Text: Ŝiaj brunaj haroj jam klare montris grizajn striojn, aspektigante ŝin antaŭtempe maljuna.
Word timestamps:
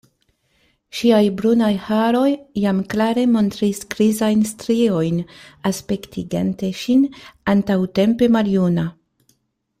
Ŝiaj 0.99 1.19
brunaj 1.41 1.69
haroj 1.89 2.23
jam 2.61 2.79
klare 2.93 3.25
montris 3.33 3.83
grizajn 3.93 4.41
striojn, 4.53 5.21
aspektigante 5.73 6.71
ŝin 6.81 7.05
antaŭtempe 7.55 8.33
maljuna. 8.39 8.89